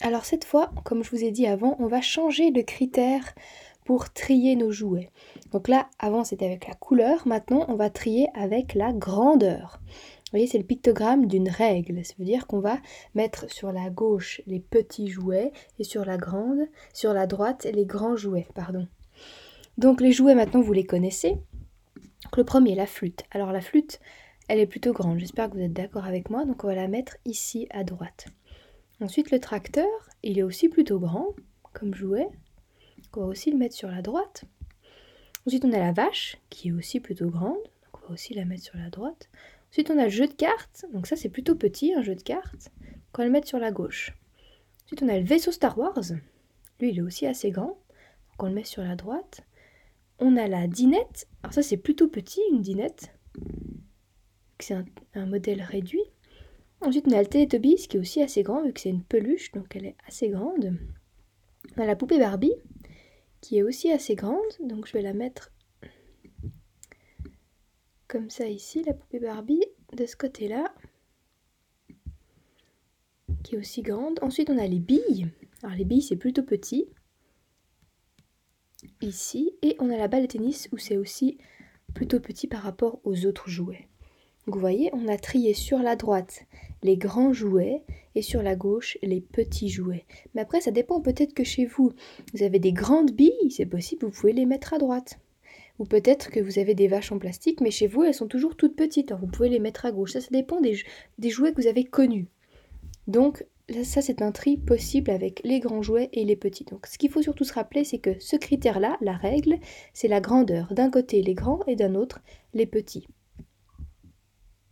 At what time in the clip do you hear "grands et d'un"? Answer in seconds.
111.34-111.94